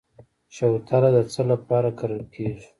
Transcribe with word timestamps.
شوتله 0.55 1.09
د 1.15 1.17
څه 1.33 1.41
لپاره 1.51 1.89
کرل 1.99 2.21
کیږي؟ 2.33 2.67